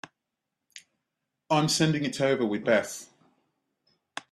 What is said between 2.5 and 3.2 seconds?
Beth.